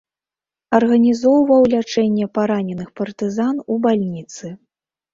Арганізоўваў 0.77 1.69
лячэнне 1.75 2.31
параненых 2.39 2.91
партызан 3.03 3.55
у 3.71 3.81
бальніцы. 3.89 4.57